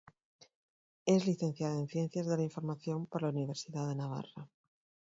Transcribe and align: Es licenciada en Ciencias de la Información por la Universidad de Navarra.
Es 1.05 1.27
licenciada 1.27 1.75
en 1.77 1.87
Ciencias 1.87 2.25
de 2.25 2.35
la 2.35 2.41
Información 2.41 3.05
por 3.05 3.21
la 3.21 3.29
Universidad 3.29 3.87
de 3.87 3.95
Navarra. 3.97 4.49